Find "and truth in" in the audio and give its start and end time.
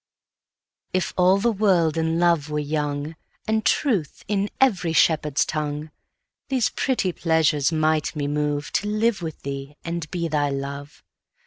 3.47-4.49